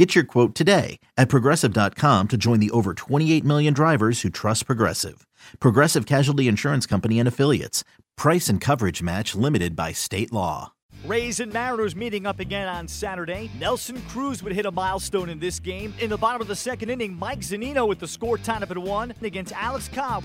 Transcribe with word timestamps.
Get 0.00 0.14
your 0.14 0.24
quote 0.24 0.54
today 0.54 0.98
at 1.18 1.28
progressive.com 1.28 2.28
to 2.28 2.36
join 2.38 2.58
the 2.58 2.70
over 2.70 2.94
28 2.94 3.44
million 3.44 3.74
drivers 3.74 4.22
who 4.22 4.30
trust 4.30 4.64
Progressive. 4.64 5.26
Progressive 5.58 6.06
Casualty 6.06 6.48
Insurance 6.48 6.86
Company 6.86 7.18
and 7.18 7.28
Affiliates. 7.28 7.84
Price 8.16 8.48
and 8.48 8.62
coverage 8.62 9.02
match 9.02 9.34
limited 9.34 9.76
by 9.76 9.92
state 9.92 10.32
law. 10.32 10.72
Rays 11.04 11.38
and 11.38 11.52
Mariners 11.52 11.94
meeting 11.94 12.24
up 12.24 12.40
again 12.40 12.66
on 12.66 12.88
Saturday. 12.88 13.50
Nelson 13.58 14.00
Cruz 14.08 14.42
would 14.42 14.54
hit 14.54 14.64
a 14.64 14.70
milestone 14.70 15.28
in 15.28 15.38
this 15.38 15.60
game. 15.60 15.92
In 16.00 16.08
the 16.08 16.16
bottom 16.16 16.40
of 16.40 16.48
the 16.48 16.56
second 16.56 16.88
inning, 16.88 17.14
Mike 17.18 17.40
Zunino 17.40 17.86
with 17.86 17.98
the 17.98 18.08
score 18.08 18.38
tied 18.38 18.62
up 18.62 18.70
at 18.70 18.78
one 18.78 19.12
against 19.20 19.52
Alex 19.52 19.90
Cobb. 19.92 20.24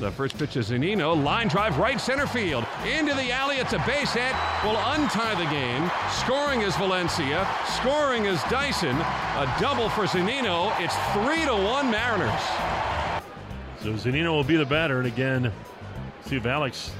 The 0.00 0.10
first 0.10 0.36
pitch 0.36 0.56
is 0.56 0.70
Zunino. 0.70 1.22
Line 1.22 1.46
drive 1.46 1.78
right 1.78 2.00
center 2.00 2.26
field. 2.26 2.66
Into 2.84 3.14
the 3.14 3.30
alley. 3.30 3.56
It's 3.56 3.74
a 3.74 3.78
base 3.86 4.12
hit. 4.12 4.34
Will 4.64 4.76
untie 4.76 5.34
the 5.36 5.48
game. 5.50 5.88
Scoring 6.10 6.62
is 6.62 6.74
Valencia. 6.76 7.46
Scoring 7.76 8.24
is 8.24 8.42
Dyson. 8.44 8.96
A 8.96 9.56
double 9.60 9.88
for 9.88 10.04
Zunino. 10.04 10.74
It's 10.80 10.96
3 11.12 11.44
to 11.46 11.54
1 11.54 11.90
Mariners. 11.90 12.42
So 13.80 13.92
Zunino 13.92 14.32
will 14.32 14.44
be 14.44 14.56
the 14.56 14.66
batter. 14.66 14.98
And 14.98 15.06
again, 15.06 15.52
see 16.26 16.36
if 16.36 16.46
Alex 16.46 16.90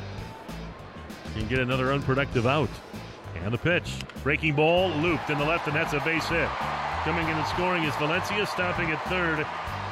can 1.35 1.49
get 1.49 1.59
another 1.59 1.93
unproductive 1.93 2.47
out. 2.47 2.71
And 3.43 3.53
the 3.53 3.59
pitch. 3.59 3.97
Breaking 4.23 4.55
ball 4.55 4.91
looped 4.91 5.29
in 5.31 5.39
the 5.39 5.45
left, 5.45 5.67
and 5.67 5.75
that's 5.75 5.93
a 5.95 6.01
base 6.01 6.27
hit. 6.29 6.49
Coming 7.03 7.29
in 7.29 7.37
and 7.37 7.47
scoring 7.49 7.83
is 7.83 7.95
Valencia. 7.97 8.47
Stopping 8.47 8.93
at 8.93 9.03
third 9.09 9.45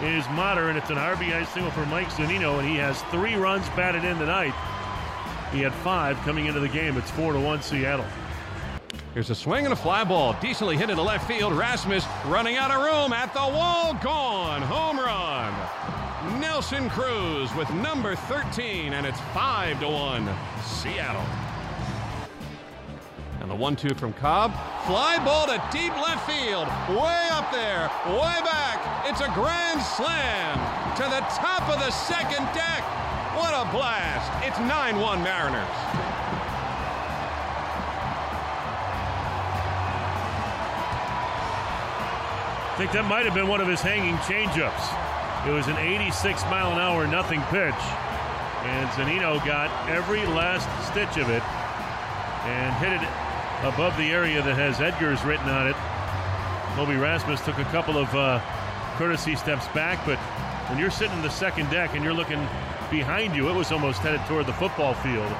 is 0.03 0.29
Motter, 0.31 0.69
and 0.69 0.77
it's 0.77 0.91
an 0.91 0.97
RBI 0.97 1.47
single 1.47 1.71
for 1.71 1.87
Mike 1.87 2.09
Zunino, 2.09 2.59
and 2.59 2.69
he 2.69 2.77
has 2.77 3.01
three 3.03 3.37
runs 3.37 3.69
batted 3.71 4.05
in 4.05 4.19
tonight. 4.19 4.55
He 5.53 5.61
had 5.61 5.73
five 5.73 6.17
coming 6.19 6.47
into 6.47 6.61
the 6.61 6.69
game. 6.69 6.97
It's 6.97 7.11
four 7.13 7.33
to 7.33 7.41
one 7.41 7.63
Seattle. 7.63 8.05
Here's 9.15 9.31
a 9.31 9.35
swing 9.35 9.65
and 9.65 9.73
a 9.73 9.77
fly 9.77 10.03
ball. 10.03 10.35
Decently 10.41 10.77
hit 10.77 10.91
into 10.91 11.03
left 11.03 11.29
field. 11.29 11.53
Rasmus 11.53 12.05
running 12.27 12.57
out 12.57 12.71
of 12.71 12.83
room 12.83 13.13
at 13.13 13.33
the 13.33 13.41
wall. 13.41 13.95
Gone. 14.03 14.63
Home 14.63 14.99
run. 14.99 16.41
Nelson 16.41 16.89
Cruz 16.91 17.55
with 17.55 17.71
number 17.75 18.17
13, 18.17 18.95
and 18.95 19.07
it's 19.07 19.21
5 19.35 19.81
to 19.81 19.89
1. 19.89 20.29
Seattle. 20.65 21.25
And 23.41 23.51
the 23.51 23.55
1 23.55 23.77
2 23.77 23.95
from 23.95 24.13
Cobb. 24.15 24.53
Fly 24.87 25.23
ball 25.25 25.47
to 25.47 25.63
deep 25.71 25.95
left 25.97 26.29
field. 26.29 26.67
Way 26.89 27.29
up 27.31 27.53
there. 27.53 27.91
Way 28.07 28.41
back. 28.43 28.82
It's 29.05 29.21
a 29.21 29.29
grand 29.35 29.83
slam 29.83 30.59
to 30.95 31.03
the 31.03 31.27
top 31.35 31.69
of 31.69 31.81
the 31.81 31.91
second 31.91 32.47
deck. 32.55 32.83
What 33.35 33.53
a 33.53 33.69
blast. 33.73 34.31
It's 34.47 34.59
9 34.61 34.97
1 34.97 35.23
Mariners. 35.25 35.67
I 42.71 42.75
think 42.79 42.93
that 42.93 43.05
might 43.07 43.25
have 43.25 43.35
been 43.35 43.49
one 43.49 43.61
of 43.61 43.67
his 43.67 43.81
hanging 43.81 44.15
changeups. 44.19 45.49
It 45.49 45.51
was 45.51 45.67
an 45.67 45.79
86 45.79 46.41
mile 46.45 46.71
an 46.71 46.79
hour 46.79 47.05
nothing 47.09 47.43
pitch. 47.51 47.75
And 48.63 48.89
Zunino 48.91 49.45
got 49.45 49.69
every 49.89 50.25
last 50.27 50.71
stitch 50.87 51.21
of 51.21 51.29
it 51.29 51.43
and 52.47 52.73
hit 52.77 52.93
it 52.93 53.03
above 53.67 53.97
the 53.97 54.13
area 54.13 54.41
that 54.43 54.55
has 54.55 54.81
Edgar's 54.81 55.25
written 55.25 55.49
on 55.49 55.67
it. 55.67 55.77
Colby 56.77 56.95
Rasmus 56.95 57.41
took 57.45 57.59
a 57.59 57.65
couple 57.65 57.99
of 57.99 58.15
uh, 58.15 58.41
courtesy 58.93 59.37
steps 59.37 59.67
back, 59.69 60.05
but 60.07 60.19
when 60.69 60.79
you're 60.79 60.91
sitting 60.91 61.17
in 61.17 61.23
the 61.23 61.31
second 61.31 61.71
deck 61.71 61.95
and 61.95 62.05
you're 62.05 62.15
looking 62.15 62.41
behind 62.91 63.35
you, 63.35 63.49
it 63.49 63.55
was 63.55 63.73
almost 63.73 64.01
headed 64.01 64.21
toward 64.27 64.47
the 64.47 64.53
football 64.53 64.95
field. 64.95 65.33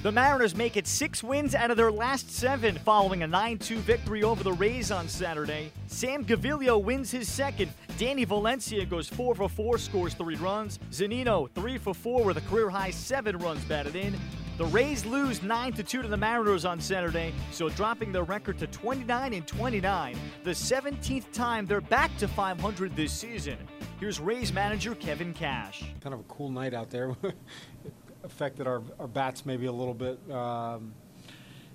The 0.00 0.12
Mariners 0.12 0.54
make 0.54 0.76
it 0.76 0.86
six 0.86 1.24
wins 1.24 1.56
out 1.56 1.72
of 1.72 1.76
their 1.76 1.90
last 1.90 2.30
seven 2.30 2.76
following 2.76 3.24
a 3.24 3.26
9 3.26 3.58
2 3.58 3.78
victory 3.78 4.22
over 4.22 4.44
the 4.44 4.52
Rays 4.52 4.92
on 4.92 5.08
Saturday. 5.08 5.72
Sam 5.88 6.24
Gaviglio 6.24 6.80
wins 6.80 7.10
his 7.10 7.28
second. 7.28 7.72
Danny 7.98 8.24
Valencia 8.24 8.86
goes 8.86 9.08
4 9.08 9.34
for 9.34 9.48
4, 9.48 9.78
scores 9.78 10.14
three 10.14 10.36
runs. 10.36 10.78
Zunino 10.92 11.50
3 11.50 11.78
for 11.78 11.94
4 11.94 12.22
with 12.22 12.36
a 12.36 12.42
career 12.42 12.70
high 12.70 12.92
seven 12.92 13.38
runs 13.38 13.64
batted 13.64 13.96
in. 13.96 14.14
The 14.58 14.66
Rays 14.66 15.06
lose 15.06 15.40
9 15.40 15.72
to 15.74 15.84
2 15.84 16.02
to 16.02 16.08
the 16.08 16.16
Mariners 16.16 16.64
on 16.64 16.80
Saturday, 16.80 17.32
so 17.52 17.68
dropping 17.68 18.10
their 18.10 18.24
record 18.24 18.58
to 18.58 18.66
29 18.66 19.32
and 19.32 19.46
29, 19.46 20.18
the 20.42 20.50
17th 20.50 21.30
time 21.30 21.64
they're 21.64 21.80
back 21.80 22.16
to 22.16 22.26
500 22.26 22.96
this 22.96 23.12
season. 23.12 23.56
Here's 24.00 24.18
Rays 24.18 24.52
manager 24.52 24.96
Kevin 24.96 25.32
Cash. 25.32 25.84
Kind 26.00 26.12
of 26.12 26.18
a 26.18 26.24
cool 26.24 26.50
night 26.50 26.74
out 26.74 26.90
there. 26.90 27.14
affected 28.24 28.66
our, 28.66 28.82
our 28.98 29.06
bats 29.06 29.46
maybe 29.46 29.66
a 29.66 29.72
little 29.72 29.94
bit. 29.94 30.18
Um, 30.28 30.92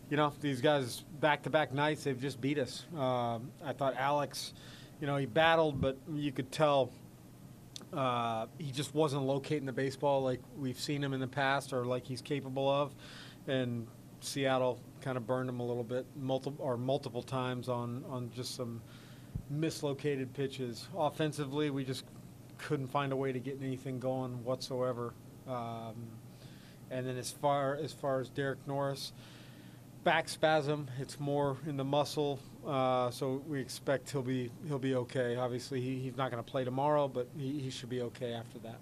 you 0.10 0.18
know, 0.18 0.34
these 0.42 0.60
guys 0.60 1.06
back 1.22 1.42
to 1.44 1.50
back 1.50 1.74
nights, 1.74 2.04
they've 2.04 2.20
just 2.20 2.42
beat 2.42 2.58
us. 2.58 2.84
Uh, 2.94 3.40
I 3.64 3.72
thought 3.72 3.96
Alex, 3.96 4.52
you 5.00 5.08
know, 5.08 5.16
he 5.16 5.26
battled, 5.26 5.80
but 5.80 5.98
you 6.14 6.34
could 6.34 6.52
tell 6.52 6.92
uh, 7.94 8.48
he 8.58 8.72
just 8.72 8.94
wasn't 8.96 9.24
locating 9.24 9.66
the 9.66 9.74
baseball 9.74 10.22
like 10.22 10.42
we've 10.58 10.80
seen 10.80 11.04
him 11.04 11.14
in 11.14 11.20
the 11.20 11.28
past 11.28 11.74
or 11.74 11.86
like 11.86 12.06
he's 12.06 12.22
capable 12.22 12.70
of. 12.70 12.96
And 13.48 13.88
Seattle 14.22 14.80
kind 15.02 15.18
of 15.18 15.28
burned 15.28 15.50
him 15.50 15.60
a 15.60 15.66
little 15.66 15.84
bit, 15.84 16.06
multiple 16.16 16.64
or 16.64 16.78
multiple 16.78 17.22
times 17.22 17.70
on, 17.70 18.04
on 18.10 18.32
just 18.34 18.56
some 18.56 18.82
mislocated 19.50 20.34
pitches. 20.34 20.88
Offensively, 20.98 21.70
we 21.70 21.84
just 21.84 22.06
couldn't 22.58 22.88
find 22.88 23.12
a 23.12 23.16
way 23.16 23.32
to 23.32 23.40
get 23.40 23.60
anything 23.62 24.00
going 24.00 24.44
whatsoever. 24.44 25.14
Um, 25.48 25.96
and 26.90 27.06
then 27.08 27.18
as 27.18 27.32
far 27.32 27.76
as 27.76 27.92
far 27.92 28.20
as 28.20 28.30
Derek 28.30 28.66
Norris, 28.68 29.14
back 30.04 30.28
spasm. 30.28 30.88
It's 31.00 31.20
more 31.20 31.58
in 31.66 31.78
the 31.78 31.84
muscle, 31.84 32.40
uh, 32.66 33.10
so 33.12 33.42
we 33.48 33.60
expect 33.60 34.10
he'll 34.12 34.22
be 34.22 34.52
he'll 34.68 34.80
be 34.80 34.96
okay. 34.96 35.36
Obviously, 35.36 35.82
he, 35.82 36.00
he's 36.00 36.18
not 36.18 36.32
going 36.32 36.44
to 36.44 36.50
play 36.50 36.64
tomorrow, 36.64 37.08
but 37.08 37.28
he, 37.38 37.60
he 37.60 37.70
should 37.70 37.90
be 37.90 38.02
okay 38.02 38.34
after 38.34 38.60
that. 38.60 38.78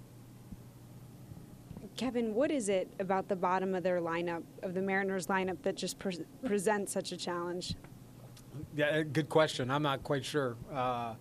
Kevin, 1.97 2.33
what 2.33 2.51
is 2.51 2.69
it 2.69 2.89
about 2.99 3.27
the 3.27 3.35
bottom 3.35 3.75
of 3.75 3.83
their 3.83 3.99
lineup, 3.99 4.43
of 4.63 4.73
the 4.73 4.81
Mariners 4.81 5.27
lineup, 5.27 5.57
that 5.63 5.75
just 5.75 5.99
pre- 5.99 6.25
presents 6.45 6.91
such 6.91 7.11
a 7.11 7.17
challenge? 7.17 7.75
Yeah, 8.75 9.01
good 9.01 9.29
question. 9.29 9.69
I'm 9.69 9.83
not 9.83 10.03
quite 10.03 10.23
sure. 10.23 10.55
Uh, 10.73 11.15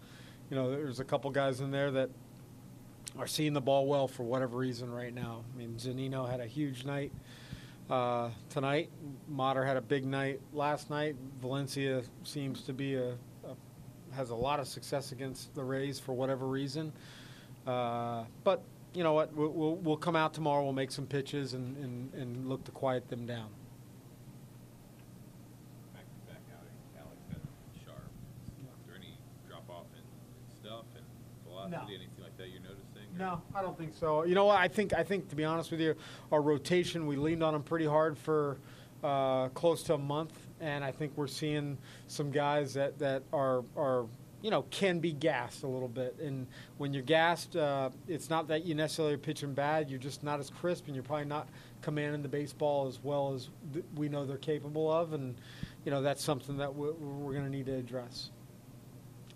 you 0.48 0.56
know, 0.56 0.70
there's 0.70 1.00
a 1.00 1.04
couple 1.04 1.30
guys 1.30 1.60
in 1.60 1.70
there 1.70 1.90
that 1.90 2.10
are 3.18 3.26
seeing 3.26 3.52
the 3.52 3.60
ball 3.60 3.86
well 3.86 4.06
for 4.06 4.22
whatever 4.22 4.56
reason 4.56 4.90
right 4.92 5.12
now. 5.12 5.44
I 5.52 5.58
mean, 5.58 5.74
Zunino 5.76 6.30
had 6.30 6.40
a 6.40 6.46
huge 6.46 6.84
night 6.84 7.12
uh, 7.90 8.30
tonight. 8.48 8.88
Motter 9.28 9.64
had 9.64 9.76
a 9.76 9.80
big 9.80 10.06
night 10.06 10.40
last 10.52 10.90
night. 10.90 11.16
Valencia 11.40 12.02
seems 12.22 12.62
to 12.62 12.72
be 12.72 12.94
a, 12.94 13.10
a 13.10 14.14
has 14.14 14.30
a 14.30 14.34
lot 14.34 14.60
of 14.60 14.68
success 14.68 15.12
against 15.12 15.54
the 15.54 15.62
Rays 15.62 15.98
for 15.98 16.12
whatever 16.12 16.46
reason. 16.46 16.92
Uh, 17.66 18.24
but 18.44 18.62
you 18.94 19.02
know 19.02 19.12
what? 19.12 19.32
We'll, 19.34 19.50
we'll, 19.50 19.76
we'll, 19.76 19.96
come 19.96 20.16
out 20.16 20.34
tomorrow. 20.34 20.62
We'll 20.62 20.72
make 20.72 20.90
some 20.90 21.06
pitches 21.06 21.54
and, 21.54 21.76
and, 21.76 22.14
and 22.14 22.48
look 22.48 22.64
to 22.64 22.70
quiet 22.70 23.08
them 23.08 23.26
down. 23.26 23.48
Back 25.92 26.04
to 26.04 26.32
back 26.32 26.42
outing, 26.56 26.74
Alex 26.98 27.20
had 27.28 27.40
sharp. 27.84 28.10
Is 28.58 28.86
there 28.86 28.96
any 28.96 29.14
drop 29.48 29.68
off 29.68 29.86
in, 29.94 30.00
in 30.00 30.60
stuff 30.60 30.86
and 30.96 31.04
velocity, 31.46 31.98
No. 31.98 32.09
Anything 32.20 32.22
like 32.22 32.36
that 32.38 32.48
you're 32.48 32.62
noticing? 32.62 33.14
or- 33.14 33.18
No, 33.18 33.42
I 33.54 33.62
don't 33.62 33.76
think 33.76 33.94
so. 33.94 34.24
You 34.24 34.34
know 34.34 34.44
what? 34.46 34.58
I 34.58 34.68
think 34.68 34.92
I 34.94 35.02
think 35.02 35.28
to 35.30 35.36
be 35.36 35.44
honest 35.44 35.70
with 35.70 35.80
you, 35.80 35.94
our 36.32 36.40
rotation 36.42 37.06
we 37.06 37.16
leaned 37.16 37.42
on 37.42 37.52
them 37.52 37.62
pretty 37.62 37.86
hard 37.86 38.16
for 38.16 38.58
uh, 39.02 39.48
close 39.48 39.82
to 39.84 39.94
a 39.94 39.98
month, 39.98 40.34
and 40.60 40.84
I 40.84 40.92
think 40.92 41.12
we're 41.16 41.26
seeing 41.26 41.78
some 42.06 42.30
guys 42.30 42.74
that 42.74 42.98
that 42.98 43.22
are 43.32 43.64
are 43.76 44.06
you 44.42 44.50
know 44.50 44.62
can 44.70 45.00
be 45.00 45.12
gassed 45.12 45.62
a 45.64 45.66
little 45.66 45.88
bit. 45.88 46.16
And 46.20 46.46
when 46.78 46.92
you're 46.92 47.02
gassed, 47.02 47.56
uh, 47.56 47.90
it's 48.08 48.30
not 48.30 48.48
that 48.48 48.64
you 48.64 48.74
necessarily 48.74 49.14
are 49.14 49.18
pitching 49.18 49.54
bad. 49.54 49.90
You're 49.90 49.98
just 49.98 50.22
not 50.22 50.38
as 50.38 50.50
crisp, 50.50 50.86
and 50.86 50.94
you're 50.94 51.02
probably 51.02 51.24
not 51.26 51.48
commanding 51.82 52.22
the 52.22 52.28
baseball 52.28 52.86
as 52.86 53.02
well 53.02 53.32
as 53.34 53.48
th- 53.72 53.84
we 53.96 54.08
know 54.08 54.26
they're 54.26 54.36
capable 54.36 54.90
of. 54.92 55.14
And 55.14 55.34
you 55.84 55.90
know 55.90 56.02
that's 56.02 56.22
something 56.22 56.58
that 56.58 56.74
we're, 56.74 56.92
we're 56.92 57.32
going 57.32 57.44
to 57.46 57.50
need 57.50 57.66
to 57.66 57.74
address 57.74 58.30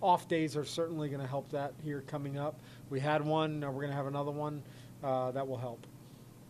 off 0.01 0.29
days 0.29 0.57
are 0.57 0.65
certainly 0.65 1.09
going 1.09 1.21
to 1.21 1.27
help 1.27 1.49
that 1.51 1.73
here 1.83 2.03
coming 2.07 2.39
up. 2.39 2.59
We 2.91 3.01
had 3.01 3.25
one, 3.25 3.63
uh, 3.65 3.71
we're 3.71 3.81
going 3.83 3.91
to 3.93 3.97
have 3.97 4.07
another 4.07 4.31
one 4.31 4.63
uh, 5.03 5.31
that 5.33 5.47
will 5.47 5.57
help. 5.57 5.87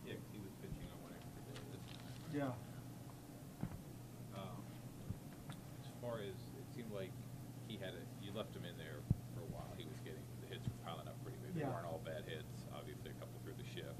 Yeah, 0.05 0.13
'cause 0.13 0.21
he 0.33 0.39
was 0.39 0.51
pitching 0.61 0.87
on 0.91 0.99
one 1.03 1.11
extra 1.15 1.31
day. 1.53 1.59
This- 1.71 2.41
Yeah. 2.41 2.51
Um, 4.35 4.59
as 5.83 5.91
far 6.01 6.19
as 6.19 6.35
it 6.35 6.65
seemed 6.75 6.91
like 6.91 7.11
he 7.67 7.77
had 7.77 7.93
a, 7.95 8.03
you 8.23 8.31
left 8.35 8.55
him 8.55 8.65
in 8.65 8.75
there 8.77 8.99
for 9.35 9.41
a 9.41 9.49
while. 9.55 9.71
He 9.77 9.85
was 9.85 9.97
getting 10.03 10.23
the 10.43 10.47
hits 10.51 10.67
were 10.67 10.79
piling 10.83 11.07
up 11.07 11.15
pretty 11.23 11.37
big. 11.43 11.55
They 11.55 11.61
Yeah. 11.61 11.71
weren't 11.71 11.87
all 11.87 12.01
bad 12.03 12.23
hits. 12.27 12.67
Obviously, 12.75 13.11
a 13.11 13.17
couple 13.19 13.39
through 13.43 13.55
the 13.55 13.67
shift, 13.71 13.95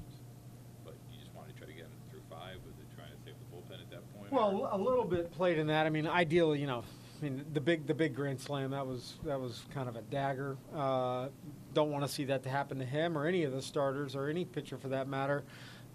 but 0.84 0.94
you 1.12 1.16
just 1.18 1.32
wanted 1.34 1.52
to 1.54 1.58
try 1.58 1.66
to 1.66 1.72
get 1.72 1.88
him 1.88 1.96
through 2.12 2.22
five, 2.28 2.60
was 2.68 2.76
it 2.76 2.88
trying 2.96 3.12
to 3.12 3.20
save 3.24 3.34
the 3.40 3.48
bullpen 3.56 3.80
at 3.80 3.88
that 3.90 4.04
point. 4.16 4.32
Well, 4.32 4.68
a 4.72 4.78
little 4.78 5.04
bit 5.04 5.32
played 5.32 5.56
in 5.58 5.66
that. 5.68 5.86
I 5.86 5.90
mean, 5.90 6.06
ideally, 6.06 6.60
you 6.60 6.66
know, 6.68 6.84
I 7.18 7.24
mean, 7.24 7.44
the 7.52 7.60
big 7.60 7.86
the 7.86 7.94
big 7.94 8.14
grand 8.14 8.40
slam 8.40 8.70
that 8.72 8.86
was 8.86 9.14
that 9.24 9.40
was 9.40 9.62
kind 9.72 9.88
of 9.88 9.96
a 9.96 10.02
dagger. 10.02 10.56
Uh, 10.74 11.28
don't 11.72 11.90
want 11.90 12.04
to 12.04 12.08
see 12.08 12.24
that 12.24 12.42
to 12.42 12.48
happen 12.48 12.78
to 12.78 12.84
him 12.84 13.16
or 13.16 13.26
any 13.26 13.44
of 13.44 13.52
the 13.52 13.62
starters 13.62 14.14
or 14.14 14.28
any 14.28 14.44
pitcher 14.44 14.76
for 14.76 14.88
that 14.88 15.08
matter. 15.08 15.44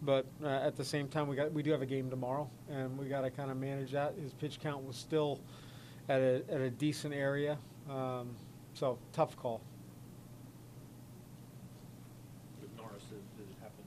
But 0.01 0.25
uh, 0.44 0.47
at 0.47 0.75
the 0.75 0.83
same 0.83 1.07
time, 1.07 1.27
we 1.27 1.35
got 1.35 1.51
we 1.53 1.62
do 1.62 1.71
have 1.71 1.83
a 1.83 1.85
game 1.85 2.09
tomorrow, 2.09 2.50
and 2.69 2.97
we 2.97 3.06
got 3.07 3.21
to 3.21 3.29
kind 3.29 3.51
of 3.51 3.57
manage 3.57 3.91
that. 3.91 4.15
His 4.21 4.33
pitch 4.33 4.59
count 4.59 4.83
was 4.83 4.95
still 4.95 5.39
at 6.09 6.21
a 6.21 6.44
at 6.50 6.59
a 6.59 6.71
decent 6.71 7.13
area, 7.13 7.57
um, 7.88 8.35
so 8.73 8.97
tough 9.13 9.38
call. 9.38 9.62
With 12.59 12.75
Norris, 12.75 13.03
did 13.03 13.19
did 13.38 13.47
it 13.47 13.62
happen? 13.62 13.83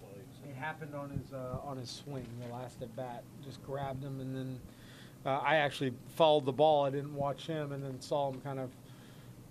while 0.00 0.12
he 0.44 0.50
It 0.50 0.56
happened 0.56 0.94
on 0.94 1.10
his 1.10 1.32
uh, 1.32 1.58
on 1.64 1.76
his 1.76 1.90
swing, 1.90 2.26
the 2.40 2.54
last 2.54 2.80
at 2.80 2.94
bat. 2.94 3.24
Just 3.44 3.64
grabbed 3.64 4.04
him, 4.04 4.20
and 4.20 4.34
then 4.34 4.60
uh, 5.24 5.38
I 5.38 5.56
actually 5.56 5.92
followed 6.16 6.44
the 6.44 6.52
ball. 6.52 6.84
I 6.84 6.90
didn't 6.90 7.14
watch 7.14 7.46
him, 7.46 7.72
and 7.72 7.82
then 7.82 8.00
saw 8.00 8.30
him 8.30 8.40
kind 8.40 8.58
of 8.58 8.70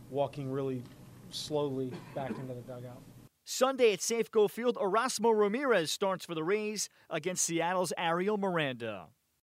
walking 0.09 0.51
really 0.51 0.83
slowly 1.29 1.91
back 2.15 2.29
into 2.31 2.53
the 2.53 2.61
dugout. 2.61 3.01
Sunday 3.43 3.93
at 3.93 3.99
Safeco 3.99 4.49
Field, 4.49 4.75
Erasmo 4.75 5.37
Ramirez 5.37 5.91
starts 5.91 6.25
for 6.25 6.35
the 6.35 6.43
Rays 6.43 6.89
against 7.09 7.43
Seattle's 7.43 7.91
Ariel 7.97 8.37
Miranda. 8.37 9.07